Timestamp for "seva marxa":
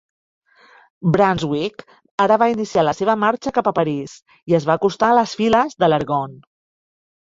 3.03-3.55